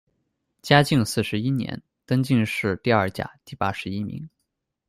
[0.63, 4.27] 嘉靖四十一年，登进士第二甲第八十一名。